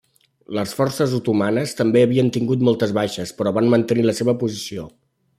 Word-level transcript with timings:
Les 0.59 0.71
forces 0.77 1.11
otomanes 1.17 1.75
també 1.81 2.01
havien 2.05 2.31
tingut 2.37 2.63
moltes 2.69 2.93
baixes 2.99 3.33
però 3.41 3.53
van 3.61 3.69
mantenir 3.75 4.07
la 4.11 4.15
seva 4.21 4.35
posició. 4.45 4.87